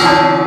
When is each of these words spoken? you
you 0.00 0.37